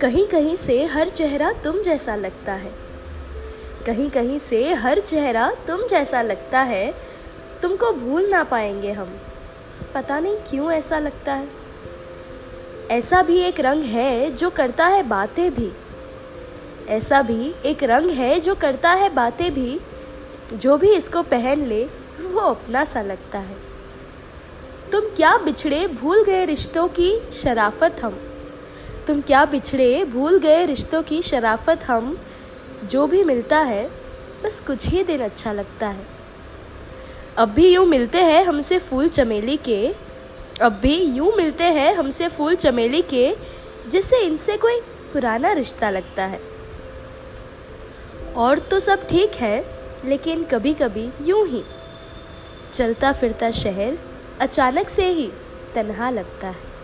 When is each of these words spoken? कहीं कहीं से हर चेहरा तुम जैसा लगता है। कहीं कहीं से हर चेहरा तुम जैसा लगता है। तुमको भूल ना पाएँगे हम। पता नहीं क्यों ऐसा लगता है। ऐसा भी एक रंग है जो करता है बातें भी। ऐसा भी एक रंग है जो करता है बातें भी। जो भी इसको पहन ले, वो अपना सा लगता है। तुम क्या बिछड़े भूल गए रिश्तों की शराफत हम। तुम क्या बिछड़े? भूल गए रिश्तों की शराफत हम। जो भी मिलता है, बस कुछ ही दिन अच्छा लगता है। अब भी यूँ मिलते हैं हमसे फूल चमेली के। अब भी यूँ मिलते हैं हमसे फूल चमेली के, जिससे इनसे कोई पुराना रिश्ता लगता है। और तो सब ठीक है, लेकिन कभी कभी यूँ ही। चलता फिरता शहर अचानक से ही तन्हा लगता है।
कहीं 0.00 0.26
कहीं 0.26 0.56
से 0.56 0.84
हर 0.84 1.08
चेहरा 1.08 1.52
तुम 1.52 1.82
जैसा 1.82 2.16
लगता 2.16 2.52
है। 2.52 2.72
कहीं 3.86 4.10
कहीं 4.10 4.38
से 4.38 4.74
हर 4.74 5.00
चेहरा 5.00 5.52
तुम 5.66 5.86
जैसा 5.86 6.22
लगता 6.22 6.60
है। 6.60 6.94
तुमको 7.62 7.92
भूल 7.92 8.26
ना 8.28 8.44
पाएँगे 8.44 8.92
हम। 8.92 9.18
पता 9.94 10.20
नहीं 10.20 10.36
क्यों 10.36 10.72
ऐसा 10.72 10.98
लगता 10.98 11.32
है। 11.32 11.48
ऐसा 12.90 13.22
भी 13.22 13.38
एक 13.38 13.60
रंग 13.60 13.82
है 13.82 14.30
जो 14.30 14.50
करता 14.50 14.86
है 14.86 15.02
बातें 15.02 15.54
भी। 15.54 15.72
ऐसा 16.88 17.22
भी 17.22 17.54
एक 17.64 17.82
रंग 17.82 18.10
है 18.10 18.40
जो 18.40 18.54
करता 18.54 18.90
है 18.90 19.08
बातें 19.08 19.54
भी। 19.54 19.80
जो 20.52 20.76
भी 20.76 20.94
इसको 20.94 21.22
पहन 21.22 21.64
ले, 21.64 21.84
वो 22.20 22.40
अपना 22.40 22.84
सा 22.84 23.02
लगता 23.02 23.38
है। 23.38 23.56
तुम 24.92 25.00
क्या 25.00 25.36
बिछड़े 25.36 25.86
भूल 25.86 26.24
गए 26.24 26.44
रिश्तों 26.44 26.88
की 26.88 27.30
शराफत 27.32 27.96
हम। 28.02 28.20
तुम 29.06 29.20
क्या 29.20 29.44
बिछड़े? 29.44 30.04
भूल 30.04 30.38
गए 30.38 30.66
रिश्तों 30.66 31.02
की 31.02 31.22
शराफत 31.22 31.84
हम। 31.84 32.18
जो 32.84 33.06
भी 33.06 33.24
मिलता 33.24 33.58
है, 33.58 33.90
बस 34.44 34.60
कुछ 34.60 34.88
ही 34.88 35.02
दिन 35.02 35.20
अच्छा 35.20 35.52
लगता 35.52 35.88
है। 35.88 36.06
अब 37.38 37.48
भी 37.48 37.68
यूँ 37.68 37.86
मिलते 37.86 38.18
हैं 38.18 38.44
हमसे 38.44 38.78
फूल 38.78 39.08
चमेली 39.08 39.56
के। 39.56 39.94
अब 40.62 40.72
भी 40.82 40.96
यूँ 40.96 41.36
मिलते 41.36 41.64
हैं 41.64 41.94
हमसे 41.94 42.28
फूल 42.28 42.54
चमेली 42.54 43.02
के, 43.02 43.36
जिससे 43.88 44.18
इनसे 44.18 44.56
कोई 44.56 44.80
पुराना 45.12 45.52
रिश्ता 45.52 45.90
लगता 45.90 46.24
है। 46.24 46.40
और 48.36 48.58
तो 48.58 48.80
सब 48.80 49.08
ठीक 49.08 49.34
है, 49.34 49.64
लेकिन 50.04 50.44
कभी 50.44 50.74
कभी 50.74 51.08
यूँ 51.22 51.46
ही। 51.46 51.62
चलता 52.72 53.12
फिरता 53.12 53.50
शहर 53.50 53.98
अचानक 54.40 54.88
से 54.88 55.08
ही 55.08 55.30
तन्हा 55.74 56.10
लगता 56.10 56.48
है। 56.48 56.75